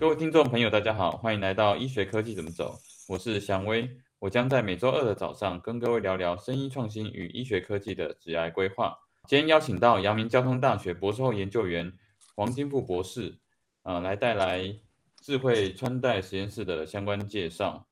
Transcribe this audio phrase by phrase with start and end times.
[0.00, 2.74] 各位听众朋友，大家好，欢迎来到医学科技怎么走，
[3.06, 3.86] 我是祥威，
[4.18, 8.98] 我将在每周二的早上跟各位聊聊生医创新与医学科技的职涯规划。
[9.28, 11.92] 今天邀请到阳明交通大学博士后研究员
[12.34, 13.36] 黄金富博士，
[13.82, 14.74] 呃，来带来
[15.20, 17.86] 智慧穿戴实验室的相关介绍。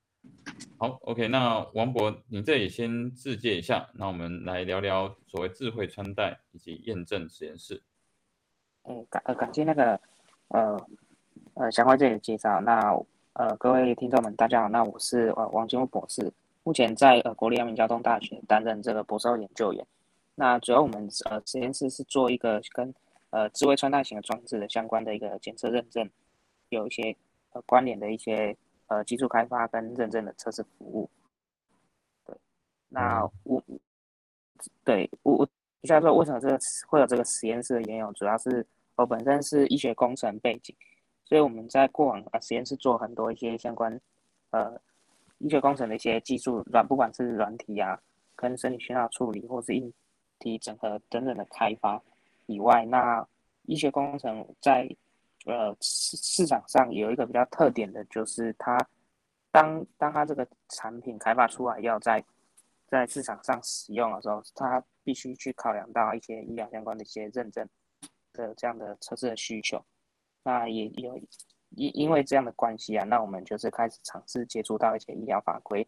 [0.78, 7.82] 好，OK，那王博，你这里先自介一下，那我们来聊聊所谓智慧穿戴以及验证实验室。
[8.84, 10.00] 嗯，感呃感谢那个
[10.48, 10.88] 呃。
[11.58, 12.96] 呃，相关这里的介绍，那
[13.32, 19.84] 呃，各位听众们，大家好，那我是呃王金武博士，目前在呃国立阳明交通大学担任这个博士后研究员。
[20.36, 22.94] 那主要我们呃实验室是做一个跟
[23.30, 26.08] 呃智慧穿戴型的装置的相关的一个检测认证，
[26.68, 27.16] 有一些
[27.50, 31.10] 呃关联的一些呃技术开发跟认证的测试服务。
[32.24, 32.36] 对，
[32.88, 33.60] 那我
[34.84, 35.46] 对我我
[35.80, 40.72] 必须要说，为什么这个会有这个实验室的缘由，主要是我本身是医学工程背景。
[41.28, 44.00] 所以我们在过往啊实验室做很多一些相关，
[44.48, 44.80] 呃，
[45.36, 48.00] 医学工程的一些技术软，不管是软体啊，
[48.34, 49.92] 跟生理讯号处理，或是硬
[50.38, 52.02] 体整合等等的开发
[52.46, 53.26] 以外，那
[53.66, 54.88] 医学工程在
[55.44, 58.78] 呃市市场上有一个比较特点的，就是它
[59.50, 62.24] 当当它这个产品开发出来要在
[62.86, 67.68] 在市场上使用的时候，它必须去考量到一些医疗相关的一些认证
[68.32, 69.84] 的这样的测试的需求。
[70.48, 71.14] 那也有
[71.76, 75.86] 因因为这样的关系啊，那我们就是开始尝试接触到一些医疗法规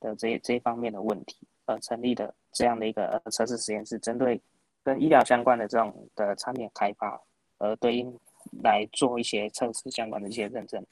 [0.00, 4.40] 的这这一方面的问题，而，成立的这样的一个测试实验室，针对
[4.82, 7.20] 跟医疗相关的这种的产品开发，
[7.58, 8.18] 而，对应
[8.62, 10.82] 来做一些测试相关的一些认证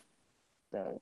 [0.70, 1.00] 的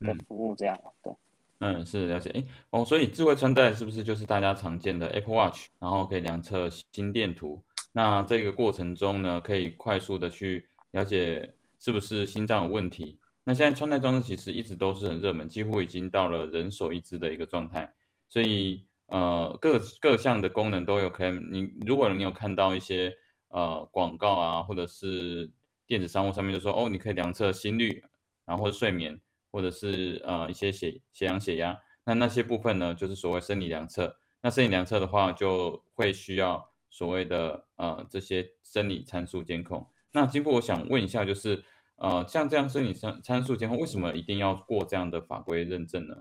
[0.00, 1.12] 的服务，这样对。
[1.60, 2.30] 嗯，是了解。
[2.30, 7.62] 哎，哦，所以智慧穿戴是不是就是大家常见的 Apple Watch，然后可以量测心电图？
[7.92, 13.18] 那这个过程中呢，可以快速的去了解是不是心脏有问题？
[13.44, 17.94] 那现在穿戴装置其实一直都是很热门，几乎已经到了人手一只的一个状态。
[18.28, 21.52] 所以呃各各项的功能都有可能。
[21.52, 23.16] 你如果你有看到一些
[23.48, 25.50] 呃广告啊，或者是
[25.86, 28.04] 电子商务上面就说哦，你可以量测心率，
[28.44, 29.18] 然后睡眠，
[29.50, 34.14] 或者是呃一些血血氧血压，那那些部分呢就是所谓生理量测。
[34.42, 39.88] 那生理量测的话就会需要所谓的呃这些生理参数监控。
[40.18, 41.62] 那金富，我想问一下，就是
[41.94, 46.16] 呃，像这样生理参参数监控，为什么一定要过这样的法规认证呢？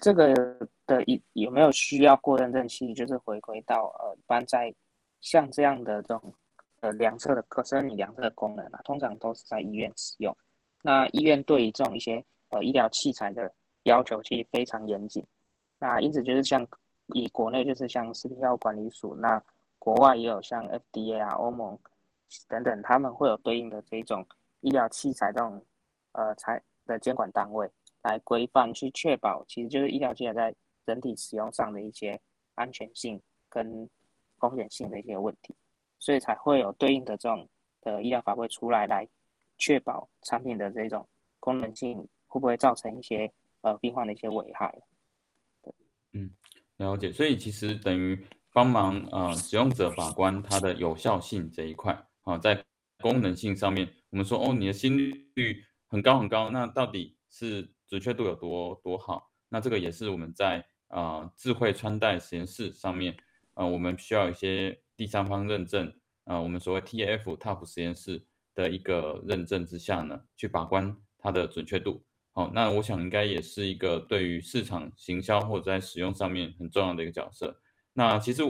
[0.00, 0.34] 这个
[0.86, 2.68] 的有有没有需要过认证？
[2.68, 4.74] 其实就是回归到呃，一般在
[5.22, 6.34] 像这样的这种
[6.80, 10.36] 呃量测的可生理量测的功能啊，通常都是在医院使用。
[10.82, 13.50] 那医院对于这种一些呃医疗器材的
[13.84, 15.24] 要求其实非常严谨。
[15.78, 16.66] 那因此就是像
[17.14, 19.42] 以国内就是像食品药物管理署，那
[19.78, 21.78] 国外也有像 FDA 啊、欧盟。
[22.48, 24.26] 等等，他们会有对应的这种
[24.60, 25.64] 医疗器材这种
[26.12, 27.70] 呃材的监管单位
[28.02, 32.20] 来规范，去确保其实就是医疗器材在人体使用上的一些
[32.54, 33.88] 安全性跟
[34.38, 35.54] 风险性的一些问题，
[35.98, 37.48] 所以才会有对应的这种
[37.80, 39.06] 的医疗法规出来，来
[39.58, 41.06] 确保产品的这种
[41.40, 43.30] 功能性会不会造成一些
[43.62, 44.72] 呃病患的一些危害。
[45.62, 45.74] 对
[46.12, 46.30] 嗯，
[46.76, 47.12] 了解。
[47.12, 51.96] 所以其实等于帮忙呃使用者把关它的有效性这一块。
[52.28, 52.62] 啊，在
[53.00, 54.98] 功能性上面，我们说哦，你的心
[55.34, 59.30] 率很高很高，那到底是准确度有多多好？
[59.48, 63.16] 那这个也是我们在啊智慧穿戴实验室上面，
[63.54, 65.90] 呃，我们需要一些第三方认证，
[66.24, 68.22] 啊，我们所谓 TF TOP 实验室
[68.54, 72.04] 的一个认证之下呢，去把关它的准确度。
[72.34, 77.58] 好，那我想应该也是一个对于市场行销或者在使用上面很重要的一个角色。
[77.94, 78.42] 那其实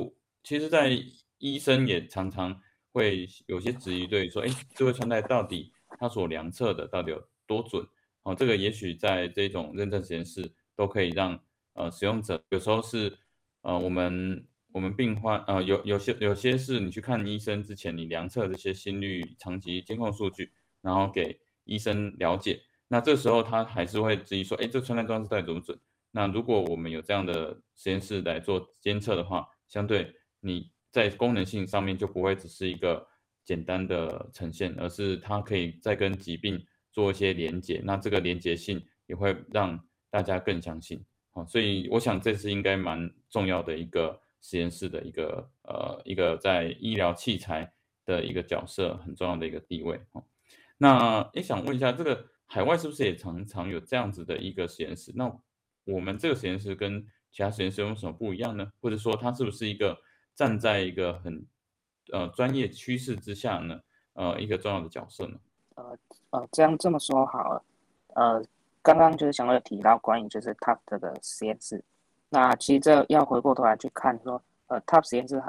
[0.42, 0.90] 其实，在
[1.38, 2.60] 医生也常常。
[2.98, 7.86] 会有些质疑，对说，哎，智慧穿戴到底它所量测的到底有多准？
[8.24, 11.40] 哦，这个也许在这种认证实验室都可以让
[11.74, 13.16] 呃使用者，有时候是
[13.62, 20.50] 呃我们我们病患呃有有些有些是你去看医生之前，你量测这些心率长期监控数据，
[20.82, 25.78] 然后给医生了解，那这时候他还是会质疑说，哎，这穿戴装置到底准不准？
[26.10, 30.70] 那如果我们有这样的实验室来做监测的话，相对你。
[30.98, 33.06] 在功能性上面就不会只是一个
[33.44, 36.60] 简单的呈现，而是它可以再跟疾病
[36.90, 39.78] 做一些连接，那这个连接性也会让
[40.10, 41.00] 大家更相信。
[41.30, 47.72] 好，所以我想这是应该蛮重要的一个实验室的一个呃一个在医疗器材
[48.04, 50.00] 的一个角色很重要的一个地位。
[50.10, 50.24] 哦，
[50.78, 55.12] 那也想问一下，这个海外是不是也常常有这样子的一个实验室？
[55.14, 55.32] 那
[55.84, 58.72] 我们这个实验室跟其他实验室有什么不一样呢？
[58.80, 59.96] 或者说它是不是一个？
[60.38, 61.44] 站在一个很
[62.12, 63.80] 呃专业趋势之下呢，
[64.12, 65.36] 呃，一个重要的角色呢。
[65.74, 65.98] 呃
[66.30, 67.64] 呃，这样这么说好了，
[68.14, 68.40] 呃，
[68.80, 71.84] 刚刚就是想要提到关于就是 TOP 这个实验室，
[72.28, 75.42] 那其实这要回过头来去看说，呃，TOP 实验室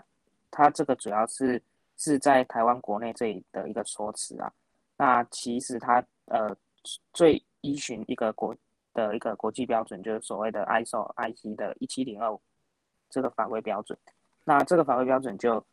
[0.50, 1.62] 它这个主要是
[1.96, 4.52] 是在台湾国内这里的一个说辞啊。
[4.98, 6.50] 那其实它呃
[7.14, 8.56] 最依循一个国
[8.96, 12.42] 的一个国际标准，就是所谓的 ISO IC 的一七零二五
[13.08, 13.96] 这个法规标准。
[14.50, 15.64] 那这个法规标准就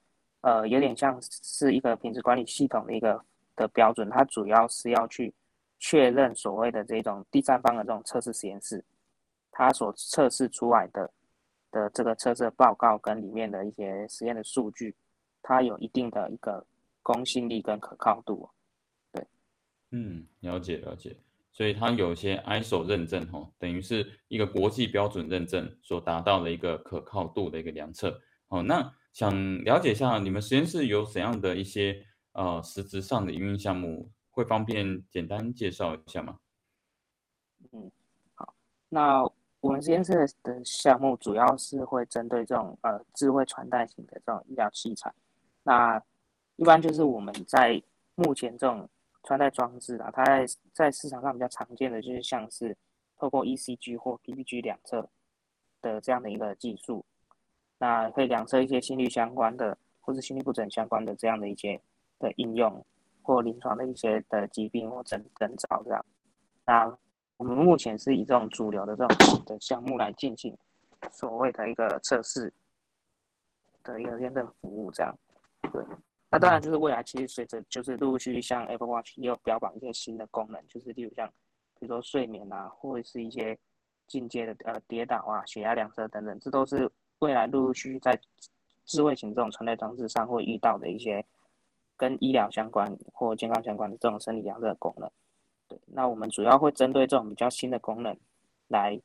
[0.43, 3.19] 呃有点像是一个品质管理系统的一个
[3.57, 5.33] 的标准，它主要是要去
[5.79, 8.85] 确认所谓的这种第三方的这种测试实验室，
[9.51, 11.11] 它所测试出来的
[11.71, 14.95] 的这个测试报告跟里面的一些实验的数据，
[15.43, 16.63] 它有一定的一个
[17.03, 18.47] 公信力跟可靠度。
[19.11, 19.27] 对
[19.93, 21.17] 嗯，了解了解，
[21.51, 28.21] 所以它有些 ISO 认证，哈，等于是一个国际标准认证所达到的一个可靠度的一个量测。
[28.49, 36.39] 哦，那想了解一下你们实验室有怎样的一些呃实质上的营运项目，会方便简单介绍一下吗？
[37.73, 37.91] 嗯，
[38.35, 38.55] 好，
[38.89, 39.23] 那
[39.61, 45.13] 我们实验室的项目主要是会针对这种呃智慧穿戴型的这种医疗器材，
[45.63, 46.03] 那
[46.57, 47.83] 一般就是我们在
[48.15, 48.89] 目前这种。
[49.29, 52.77] 穿戴装置啊，它在在市场上比较常见的就是像是
[53.19, 55.11] 透过 ECG 或 PPG 两侧
[55.83, 57.05] 的这样的一个技术，
[57.79, 61.81] 那可以两侧一些心率相关的或是心律不整相关的这样的一些
[62.19, 62.85] 的应用
[63.23, 66.05] 或临床的一些的疾病或诊诊照这样。
[66.65, 66.99] 那
[67.37, 70.57] 我们目前是以这种主流的这种的项目来进行
[71.13, 72.53] 所谓的一个测试
[73.85, 75.15] 的一个验证服务这样，
[75.73, 75.85] 对。
[76.29, 81.29] 那当然，就是未来其实随着就是陆陆续续像 Apple Watch 也有标榜一些新的功能，就是例如像
[81.79, 83.57] 比如说睡眠啊，或者是一些
[84.09, 86.91] 进阶的呃跌倒啊、血压量测等等，这都是
[87.21, 88.19] 未来陆陆续续在
[88.85, 91.25] 智慧型这种穿戴装置上会遇到的一些
[91.97, 95.11] 跟医疗相关或健康相关的这种生理量测功能。
[95.69, 98.17] 对，那我们主要会针对这种比较新的功能
[98.69, 99.01] 来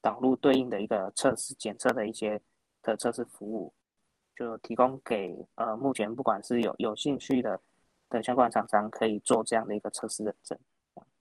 [0.00, 2.40] 导入对应的一个测试检测的一些
[2.82, 3.72] 的测试服务。
[4.36, 7.60] 就提供给呃，目前不管是有有兴趣的
[8.08, 10.58] 的相关厂商，可以做这样的一个测试认证。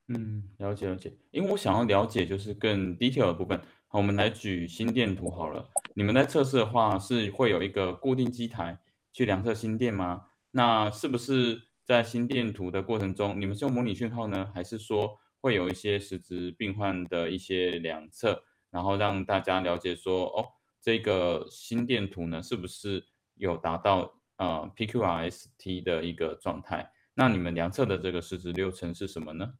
[0.07, 1.11] 嗯，了解了解。
[1.31, 3.59] 因为我想要了解就是更 detail 的部分，
[3.91, 5.69] 我们来举心电图好了。
[5.93, 8.79] 你们在测试的话，是会有一个固定机台
[9.11, 10.27] 去量测心电吗？
[10.51, 20.45] 那是不是在心电图的过程中，你们是用模拟讯号呢，还是说会有一些实质病患的一些量测，然后让大家了解说，哦，
[20.81, 23.05] 这个心电图呢，是不是？
[23.35, 29.53] 有达到呃 PQRST 的一个状态，那你们量测的这个实质流程是什么呢？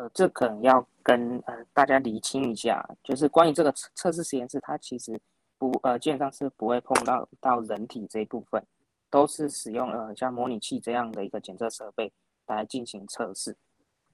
[0.00, 5.20] 呃，这可能要跟呃大家厘清一下，就是关于这个测测试实验室，它其实
[5.58, 8.64] 不呃基本上是不会碰到到人体这一部分，
[9.10, 12.10] 都是使用呃像模拟器这样的一个检测设备
[12.46, 13.54] 来进行测试。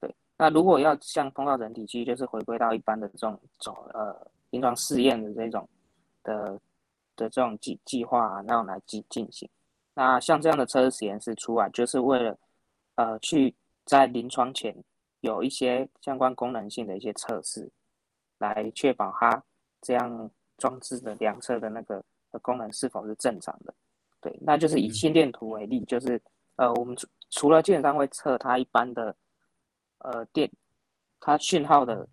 [0.00, 5.68] 对，那如果要像碰到人体，其实就是回归到一般的这种走呃临床试验的这种
[6.24, 6.58] 的。
[7.18, 9.48] 的这种计计划啊，那种来进进行。
[9.94, 12.38] 那像这样的测试实验室出来，就是为了
[12.96, 13.54] 呃去
[13.86, 14.76] 在临床前
[15.26, 17.70] 有一些相关功能性的一些测试，
[18.38, 19.42] 来确保它
[19.82, 22.02] 这样装置的量测的那个
[22.40, 23.74] 功能是否是正常的。
[24.20, 26.20] 对，那就是以心电图为例，就是
[26.56, 29.14] 呃我们除除了基本上会测它一般的
[29.98, 30.50] 呃电，
[31.20, 32.08] 它讯号的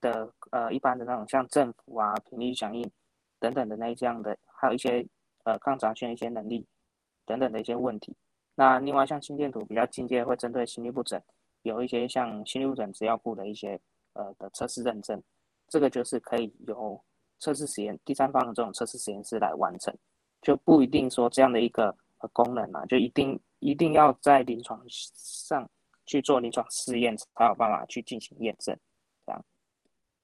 [0.00, 2.90] 的呃一般的那种像振幅啊、频率响应。
[3.38, 5.06] 等等的那这样的，还有一些
[5.44, 6.66] 呃抗杂讯一些能力
[7.26, 8.16] 等等的一些问题。
[8.54, 11.20] 那另外像心电图比较进阶，会针对心律不整，
[11.66, 13.78] 有一些像心律不整资料库的一些
[14.14, 15.22] 呃的测试认证，
[15.68, 16.98] 这个就是可以由
[17.38, 19.94] 测试实验第三方的这种测试实验室来完成，
[20.40, 21.94] 就不一定说这样的一个
[22.32, 25.68] 功能啊，就一定一定要在临床上
[26.06, 28.76] 去做临床试验才有办法去进行验证，
[29.26, 29.44] 这样。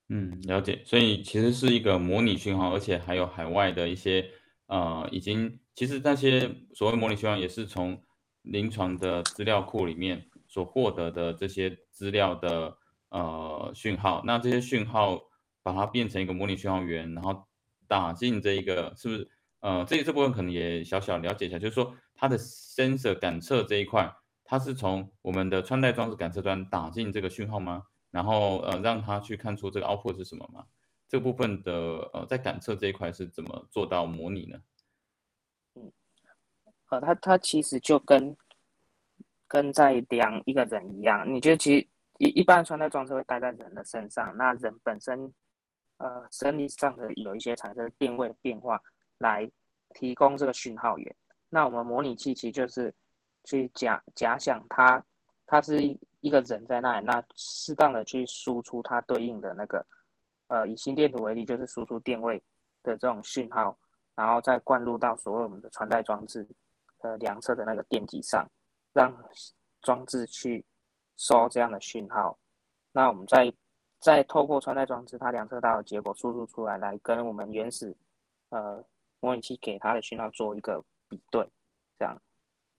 [0.08, 0.82] 嗯，了解。
[0.84, 4.28] 所以其实是一个模拟讯号，而且还有海外的一些
[4.66, 8.00] 呃，已经其实那些所谓模拟讯号也是从
[8.42, 12.76] 临床的资料库里面所获得的这些资料的
[13.09, 14.23] 呃讯号。
[14.26, 15.18] 那这些讯号
[15.62, 17.49] 把它变成一个模拟讯号源，然后
[17.88, 19.30] 打进这一个是不是
[19.61, 27.85] 呃，这这部分可能也小小了解一下，就是说它的 sensor 感测这一块，它是从我们的穿戴装置感测端打进这个讯号吗？
[28.11, 30.66] 然后呃，让他去看出这个 output 是什么吗？
[31.09, 31.73] 这部分的
[32.12, 34.59] 呃，在感测这一块是怎么做到模拟呢？
[35.76, 35.90] 嗯，
[36.90, 38.37] 呃，它它其实就跟
[39.52, 45.30] 跟在量一个人一样，你觉得其实一一般穿戴装置会戴在人的身上，那人本身
[45.99, 48.80] 呃生理上的有一些产生电位的变化
[49.18, 49.47] 来
[49.90, 51.14] 提供这个讯号源。
[51.50, 52.94] 那我们模拟器其实就是
[53.44, 55.04] 去假假想它
[55.44, 55.99] 它是。
[56.23, 59.85] 一个人在那里，那适当的去输出它对应的那个，
[60.47, 62.40] 呃，以心电图为例，就是输出电位
[62.85, 63.76] 的这种讯号，
[64.14, 66.47] 然后再灌入到所有我们的穿戴装置，
[67.00, 68.49] 呃，量测的那个电极上，
[68.92, 69.16] 让
[69.80, 70.64] 装置去
[71.16, 72.38] 收这样的讯号，
[72.92, 73.52] 那我们再
[74.00, 77.96] 再透过穿戴装置它量测到的结果输入出来，来跟我们原始
[78.50, 78.84] 呃
[79.20, 81.49] 模拟器给它的讯号做一个比对，
[81.99, 82.20] 这样。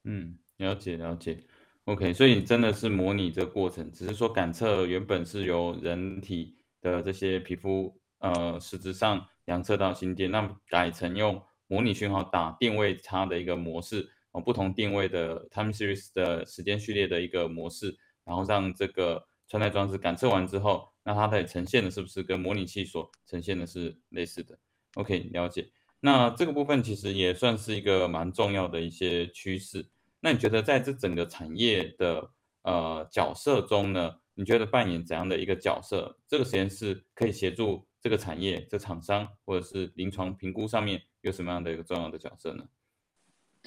[0.03, 1.41] 嗯，了解了解。
[1.86, 14.10] OK，所以你真的是模拟这个过程，只是说感测原本是由人体的这些皮肤，呃，实质上量测到心电，那改成用模拟讯号打电位差的一个模式，
[14.42, 24.58] 不同定位的 time series 的时间序列的一个模式，然后让这个穿戴装置感测完之后，那它的呈现的是不是跟模拟器所呈现的是类似的
[24.96, 25.70] ？OK，了解。
[26.00, 29.88] 那这个部分其实也算是一个蛮重要的一些趋势。
[30.20, 32.32] 那你觉得在这整个产业的
[32.63, 34.16] 呃角色中呢？
[34.36, 36.18] 你觉得扮演怎样的一个角色？
[36.28, 42.68] 这个实验室可以协助这个产业、这厂商或者是临床评估上面有什么样的一个重要的角色呢？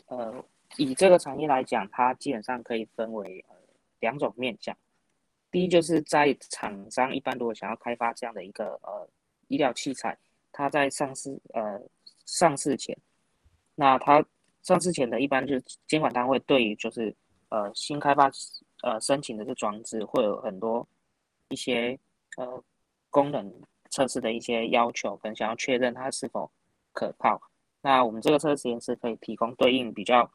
[0.07, 0.45] 呃，
[0.77, 3.57] 以这个产业来讲，它基本上可以分为呃
[4.01, 4.77] 两种面向。
[5.51, 9.09] 第一，就是在厂商一般如果想要开发这样的一个呃
[9.49, 10.17] 医疗器材，
[10.53, 11.81] 它在上市呃
[12.25, 12.97] 上市前，
[13.75, 14.25] 那它。
[14.63, 17.15] 上市前的一般就是监管单位对于就是
[17.51, 18.29] 呃新开发
[18.83, 20.85] 呃申请的这装置会有很多
[21.51, 21.97] 一些
[22.37, 22.65] 呃
[23.09, 23.49] 功能
[23.91, 26.51] 测试的一些要求，跟想要确认它是否
[26.93, 27.41] 可靠。
[27.81, 30.29] 那我们这个测试实验室可以提供对应比较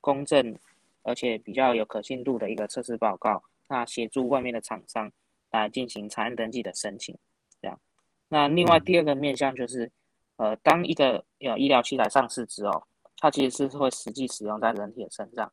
[0.00, 0.56] 公正
[1.02, 5.10] 而且比较有可信度的一个测试报告，那协助外面的厂商
[5.50, 7.16] 来进行产案登记的申请。
[7.60, 7.80] 这样，
[8.28, 9.90] 那另外第二个面向就是
[10.36, 12.84] 呃当一个呃医疗器材上市之后。
[13.18, 15.50] 它其实是会实际使用在人体的身上，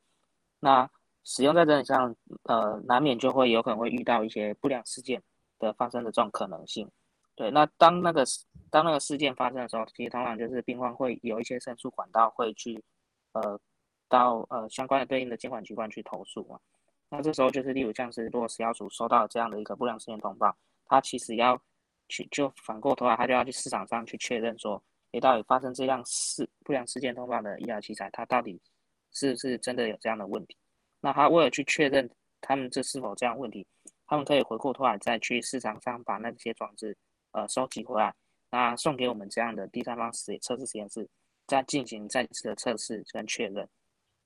[0.60, 0.86] 那
[1.24, 5.22] 使用在人体上，呃，难免就会有可能会遇到一些不良事件
[5.58, 6.86] 的发生的这种可能性。
[7.34, 8.22] 对，那当那个
[8.68, 12.84] 当那个事件发生的时候，其实通常就是病患会有一些申诉管道会去，
[13.32, 13.58] 呃，
[14.08, 16.58] 到呃相关的对应的监管机关去投诉嘛。
[17.08, 20.56] 那这时候就是例如像是如果食药署收到这样的一个不良事件通报，
[20.86, 21.60] 它其实要
[22.08, 24.82] 去就反过头来，它就要去市场上去确认说。
[25.12, 28.60] 诶到底发生这样事不良事件通报的医疗器材，它到底
[29.12, 30.56] 是不是真的有这样的问题？
[31.00, 33.64] 那他为了去确认他们这是否这样问题，
[34.08, 36.98] 他们可以回过头来再去市场上把那些装置
[37.30, 38.12] 呃收集回来，
[38.50, 41.08] 那送给我们这样的第三方实测试实验室，
[41.46, 43.68] 再进行再次的测试跟确认。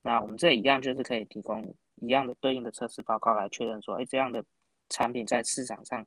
[0.01, 4.43] 那我们这一样就是可以提供一样的对应的测试报告来确认说，哎，这样的
[4.89, 6.05] 产品在市场上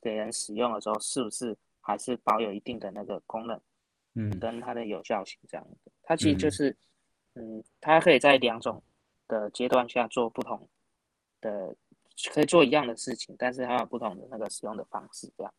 [0.00, 3.60] 给人使用的时候，是不是还是保有一定的那个功能？
[4.14, 6.76] 嗯，跟它的有效性这样的，它其实就是，
[7.34, 8.82] 嗯，它可以在两种
[9.28, 10.68] 的阶段下做不同
[11.40, 11.76] 的，
[12.32, 15.54] 可以做一样的事情，但是它有不同的那个使用的方式这样。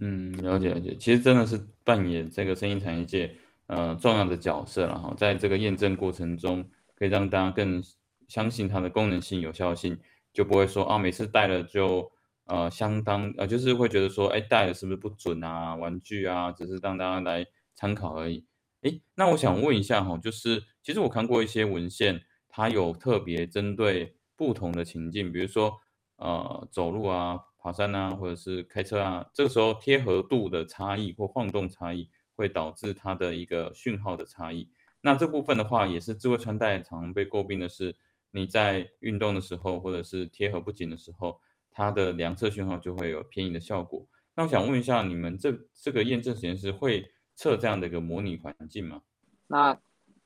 [0.00, 3.36] 嗯，了解了解，其实真的是扮演这个声音产业界
[3.66, 6.64] 呃重要的角色然后在这个验证过程中，
[7.00, 7.82] 可以让大家更
[8.28, 9.98] 相信它的功能性、有效性，
[10.32, 12.12] 就不会说啊每次戴了就
[12.44, 17.44] 呃相当呃就是会觉得说哎戴了是不是不准啊玩具啊，只是让大家来。
[17.72, 18.44] 参考而已。
[18.82, 25.78] 诶，那我想问一下哈，就是其实我看过一些文献，它有特别针对不同的情境，比如说
[26.16, 34.68] 呃走路啊、爬山啊，或者是开车啊，这个时候贴合度的差异或晃动差异会导致它的一个讯号的差异。
[35.00, 37.94] 那这部分的话，也是智慧穿戴常被诟病的是，
[38.30, 41.40] 你在运动的时候或者是贴合不紧的时候，
[41.70, 44.06] 它的量测讯号就会有偏移的效果。
[44.34, 47.10] 那我想问一下，你们这这个验证实验室会？
[47.36, 49.00] 测这样的一个模拟环境吗？
[49.46, 49.74] 那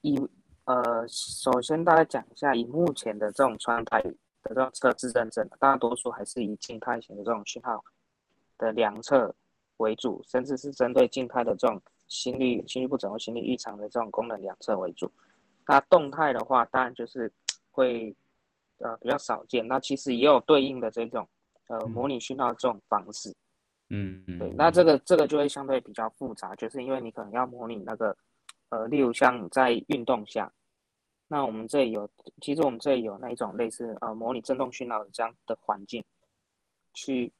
[0.00, 0.18] 以
[0.64, 4.12] 呃，首先大概讲一下，以目前的这种穿戴的
[4.48, 7.84] 这种测试认证，大多数还是以静态型的这种讯号
[8.58, 9.32] 的量测
[9.76, 15.10] 为主，甚至是针对静态的这种心率、心率不整或心率异常的这种功能两侧为主。
[15.66, 17.32] 那动态的话，当然就是
[17.70, 18.14] 会
[18.78, 19.66] 呃比较少见。
[19.66, 21.26] 那其实也有对应的这种
[21.68, 23.34] 呃模拟讯号这种方式。
[23.90, 28.16] 嗯，对，那这个这个就会相对比较复杂，就是因为你可能要模拟那个，
[28.70, 30.50] 呃，例如像在运动下，
[31.28, 32.08] 那我们这里有，
[32.40, 36.02] 其实我们这里有那一种类似呃模拟振动讯号这样的环境，
[36.94, 37.30] 去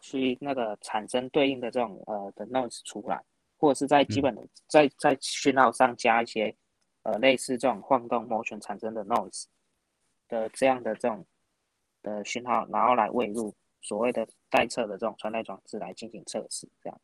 [0.00, 3.22] 去那个产生对应的这种呃的 noise 出来，
[3.60, 6.52] 或者是在基本的在在讯号上加一些
[7.04, 9.44] 呃类似这种晃动 motion 产生的 noise
[10.28, 11.24] 的这样的这种
[12.02, 13.54] 的讯号，然后来喂入。
[13.82, 17.00] 所谓的待测的这种穿戴装置来进行测试，这样。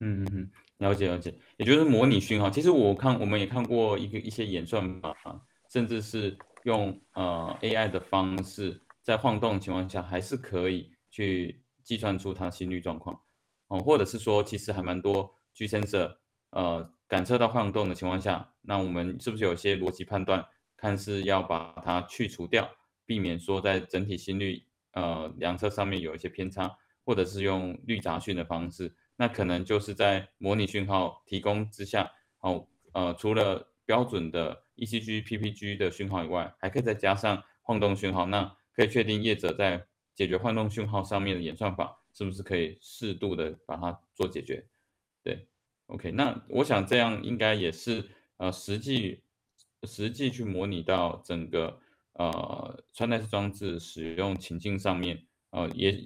[0.00, 2.50] 嗯嗯嗯，了解了解，也就是模拟讯号。
[2.50, 13.18] 其实我看我们也看过一个一些演算法，甚至是用呃 AI 的方式在晃动情况下，还是可以去计算出它心率状况
[13.68, 22.70] 哦，或者是说，其实还蛮多 G3 者呃感测到晃动的情况下，那我们是不是有些逻辑判断，看是要把它去除掉，
[23.04, 44.64] 避免说在整体心率呃量测上面有一些偏差，或者是用滤杂讯的方式，那可能就是在模拟讯号提供之下，哦呃除了标准的 ECG、PPG 的讯号以外，还可以再加上晃动讯号，那可以确定业者在解决晃动讯号上面的演算法是不是可以适度的把它做解决。
[45.92, 48.04] ，OK，那我想这样应该也是
[48.38, 49.22] 呃实际
[49.84, 51.78] 实际去模拟到整个
[52.14, 55.96] 呃穿戴式装置使用情境上面，呃也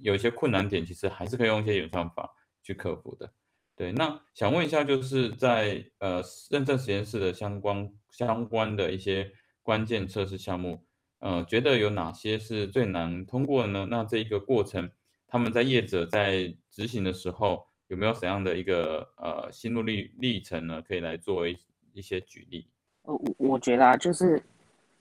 [0.00, 2.30] 有一些困难点，其实还是可以用一些演算法
[2.62, 3.32] 去克服的。
[3.76, 9.32] 对，那想问一下，就是在呃认证实验室的相关相关的一些
[9.62, 10.86] 关键测试项目，
[11.18, 13.86] 呃，觉得有哪些是最难通过的呢？
[13.90, 14.90] 那这一个过程，
[15.26, 20.82] 他们在业者在执行的时候，有没有怎样的一个呃心路历历程呢？
[20.82, 21.56] 可以来作为
[21.92, 22.66] 一些举例。
[23.02, 24.42] 呃，我我觉得啊，就是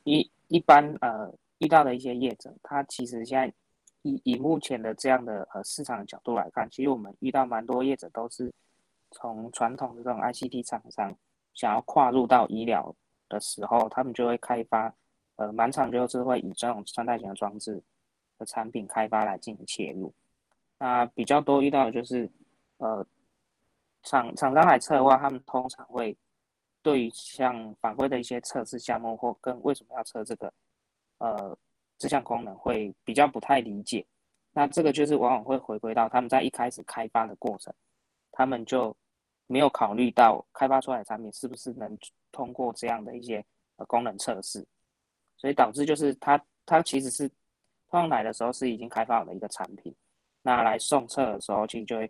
[0.03, 3.53] 一一般呃遇到的一些业者，他其实现在
[4.01, 8.53] 以以目前的这样的呃市场的角度来看，其实我们遇到蛮多业者都是。
[9.15, 11.15] 从传统的这种 ICT 厂商
[11.53, 12.95] 想要跨入到医疗
[13.29, 14.91] 的时候，他们就会开发，
[15.35, 17.79] 呃，满场就是会以这种穿戴型的装置
[18.39, 20.11] 的产品开发来进行切入。
[20.79, 22.27] 那比较多遇到的就是，
[22.83, 23.05] 呃，
[24.03, 26.15] 厂厂商来测的话，他们通常会
[26.81, 30.53] 对于像法规的一些测试项目或跟为什么要测这个，
[31.19, 31.57] 呃，
[31.97, 34.05] 这项功能会比较不太理解。
[34.51, 37.73] 那这个就是往往会回归到他们在一开始开发的过程，
[38.31, 38.95] 他们就。
[39.45, 41.95] 没有考虑到开发出来的产品是不是能
[42.31, 43.43] 通过这样的一些
[43.75, 44.65] 呃功能测试，
[45.35, 47.29] 所以导致就是它它其实是
[47.89, 49.93] 放来的时候是已经开发好的一个产品，
[50.41, 52.09] 那来送测的时候其实就会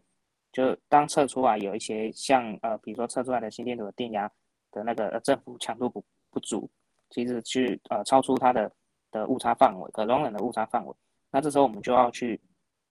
[0.54, 4.32] 就当测出来有一些像呃比如说测出来的心电图的电压
[4.72, 6.70] 的那个呃振幅强度不不足，
[7.10, 8.72] 其实去呃超出它的
[9.12, 10.96] 的误差范围可容忍的误差范围，
[11.30, 12.40] 那这时候我们就要去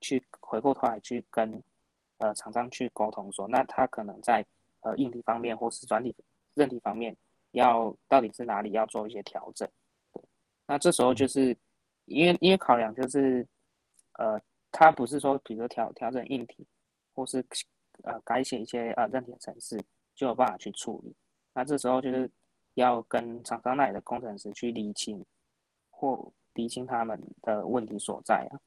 [0.03, 1.63] 去回过头来去跟。
[2.19, 4.47] 呃，厂商去沟通说，那他可能在
[4.83, 6.15] 呃硬体方面或是软体、
[6.55, 7.17] 韧体方面，
[7.51, 9.69] 要到底是哪里要做一些调整？
[10.65, 11.57] 那这时候就是
[12.05, 13.45] 因为因为考量就是，
[14.19, 16.65] 呃，他不是说比如调调整硬体，
[17.15, 17.45] 或是
[18.05, 19.81] 呃改写一些呃韧体程式
[20.15, 21.15] 就有办法去处理。
[21.55, 22.31] 那这时候就是
[22.75, 25.25] 要跟厂商那里的工程师去理清
[25.91, 28.59] 或理清他们的问题所在啊，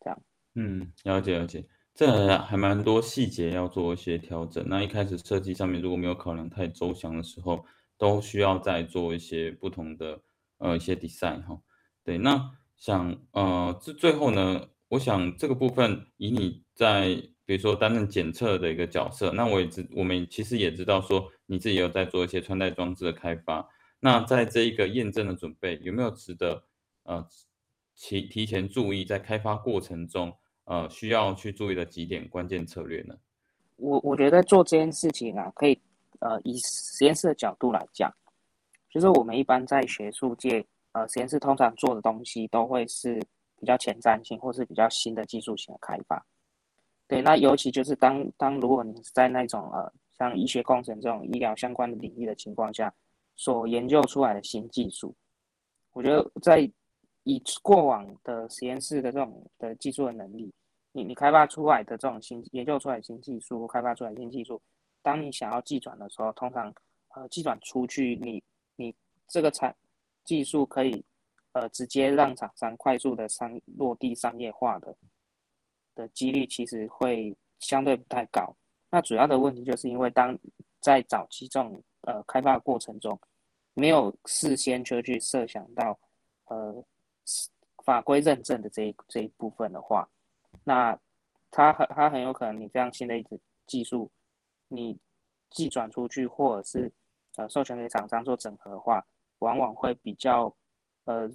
[0.00, 0.22] 这样。
[0.54, 1.64] 嗯，了解了解。
[1.92, 4.64] 这还蛮多细节要做一些调整。
[4.68, 7.64] 那一开始设计上面如果没有考量太周详的时候，
[7.98, 10.20] 都需要再做一些不同的
[10.58, 11.60] 呃一些 design 哈。
[12.02, 23.68] 对，那想呃这最后呢，我想这个部分以你在比如说担任检测的一个角色，那我也知我们其实也知道说你自己有在做一些穿戴装置的开发。
[23.98, 26.62] 那在这一个验证的准备，有没有值得
[27.02, 27.26] 呃
[27.96, 30.32] 提提前注意在开发过程中？
[30.66, 33.16] 呃，需要去注意的几点关键策略呢？
[33.74, 35.76] 我我觉得做这件事情啊，可以
[36.20, 38.08] 呃以实验室的角度来讲，
[38.88, 43.20] 就是我们一般在学术界，呃，实验室通常做的东西都会是
[43.58, 46.24] 比较前瞻性或是比较新的技术型的开发。
[47.10, 52.94] 对，那尤其就是当当如果你是在那种呃像医学工程这种医疗相关的领域的情况下，
[53.34, 55.12] 所研究出来的新技术，
[55.92, 56.60] 我觉得在
[57.24, 60.54] 以过往的实验室的这种的技术的能力。
[60.92, 64.62] 你你开发出来的这种新研究出来新技术，开发出来新技术，
[65.02, 66.72] 当你想要寄转的时候，通常
[67.16, 68.40] 呃寄转出去，你
[68.76, 68.94] 你
[69.26, 69.74] 这个产
[70.22, 71.04] 技术可以
[71.54, 74.94] 呃直接让厂商快速的商落地商业化的
[76.00, 78.56] 的几率其实会相对不太高。
[78.90, 80.36] 那主要的问题就是因为当
[80.80, 83.18] 在早期这种呃开发过程中，
[83.74, 85.98] 没有事先就去设想到
[86.46, 86.84] 呃
[87.84, 90.08] 法规认证的这一这一部分的话。
[90.64, 90.98] 那
[91.50, 94.10] 它很它很有可能，你这样新的一支技术，
[94.68, 94.98] 你
[95.50, 96.92] 寄转出去，或者是
[97.36, 99.04] 呃授权给厂商做整合的话，
[99.38, 100.54] 往往会比较
[101.04, 101.30] 呃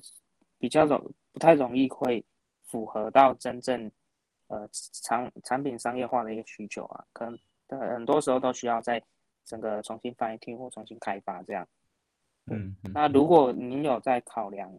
[0.58, 2.24] 比较容不太容易会
[2.64, 3.90] 符合到真正
[4.56, 7.38] 呃产产品商业化的一个需求啊，可能
[7.80, 9.02] 很多时候都需要在
[9.44, 11.68] 整个重新翻译或重新开发这样。
[12.46, 14.72] 嗯，那如果你有在考量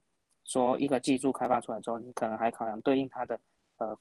[0.44, 3.38] 说一个技术开发出来之后，你可能还考量对应它的
[3.76, 3.96] 呃。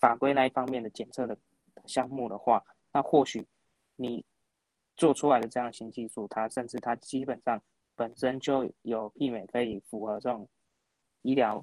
[0.00, 1.36] 法规那一方面的检测的
[1.84, 3.46] 项目的话，那或许
[3.96, 4.24] 你
[4.96, 7.60] 做出来的这样新技术，它甚至它基本上
[7.94, 10.48] 本身就有媲美可以符合这种
[11.20, 11.62] 医疗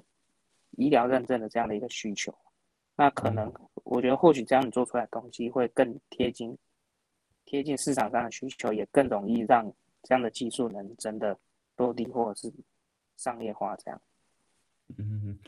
[0.76, 2.32] 医疗认证的这样的一个需求。
[2.96, 3.52] 那可能
[3.84, 6.56] 我觉得或许这样做出来的东西会更贴近
[7.44, 9.64] 贴近市场上的需求，也更容易让
[10.02, 11.36] 这样的技术能真的
[11.76, 12.52] 落地或者是
[13.16, 14.00] 商业化这样。
[14.98, 15.38] 嗯，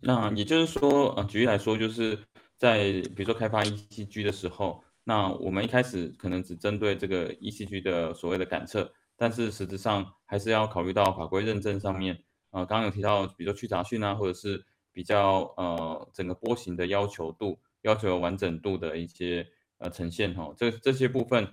[0.00, 2.18] 那也就是说，呃，举例来说，就是
[2.56, 12.18] 在比如说开发 ECG 的时候，那我们一开始可能只针对这个 ECG 的所谓的感测，但是实质上还是要考虑到法规认证上面，
[12.50, 14.64] 呃，刚刚有提到，比如说去查询啊，或者是
[14.94, 21.52] 比较呃整个波形的要求度、要求完整度的一些呃呈现哈，这这些部分，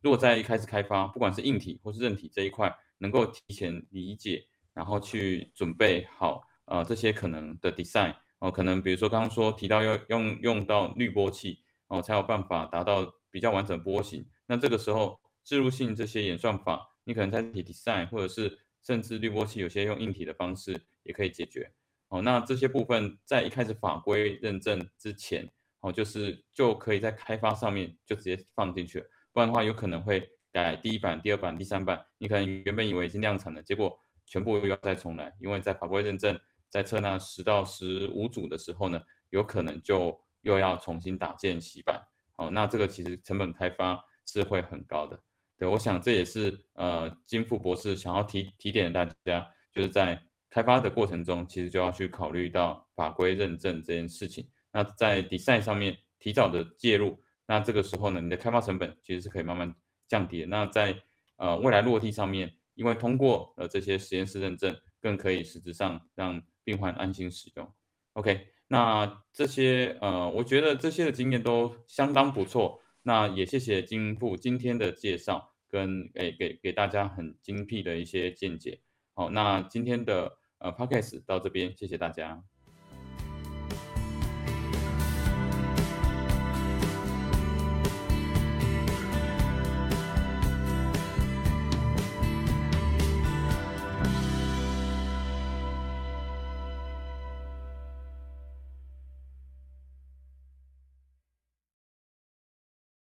[0.00, 6.42] 如果在一开始开发，不管是硬体或是韧体这一块，能够提前理解，然后去准备好。
[6.68, 14.26] 呃，这些可能的 design 哦，可能比如说刚刚说提到要用用到滤波器哦，才有办法达到比较完整波形。
[14.46, 21.72] 那这个时候置入性这些演算法，你可能在 design 或者是甚至滤波器有些用硬体的方式也可以解决
[22.08, 22.22] 哦。
[22.22, 36.38] 那这些部分在一开始法规认证之前哦，就是就可以在开发上面就直接放进去了，不然的话有可能会改第一版、第二版、第三版，你可能原本以为已经量产了，结果全部又要再重来，因为在法规认证。
[36.68, 42.02] 在测那十到十五组的时候呢，有可能就又要重新打件洗版，
[42.36, 45.18] 哦，那这个其实成本开发是会很高的。
[45.56, 50.20] 对，我想这也是呃金富博士想要提提点大家，就是在
[50.56, 54.48] 开发的过程中，其实就要去考虑到法规认证这件事情。
[54.72, 59.74] 那在 design 上面提早的介入，那这个时候呢，你的开发成本其实是可以慢慢
[60.08, 60.46] 降低。
[60.46, 60.96] 那在
[61.36, 67.70] 呃未来落地上面，因为通过呃这些实验室认证，更可以实质上让病患安心使用
[68.14, 72.80] ，OK，那这些呃，我觉得这些的经验都相当不错。
[73.02, 78.80] 那也谢谢金富今天的介绍，跟诶给给大家很精辟的一些见解。
[79.12, 82.42] 好，那今天的呃 Podcast 到这边，谢谢大家。